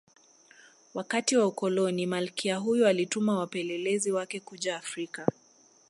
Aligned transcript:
Wakati 0.93 1.37
wa 1.37 1.45
Ukoloni 1.47 2.05
Malkia 2.05 2.57
huyu 2.57 2.87
alituma 2.87 3.37
wapelelezi 3.39 4.11
wake 4.11 4.39
kuja 4.39 4.75
Afrika 4.77 5.27